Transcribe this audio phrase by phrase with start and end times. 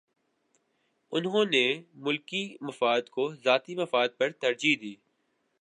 [1.11, 4.95] انہوں نے ہمیشہ ملکی مفاد کو ذاتی مفاد پر ترجیح دی۔